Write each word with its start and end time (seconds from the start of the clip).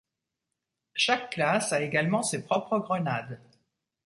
Chaque 0.95 1.29
classe 1.33 1.73
a 1.73 1.81
également 1.83 2.23
ses 2.23 2.41
propres 2.43 2.79
grenades. 2.79 3.39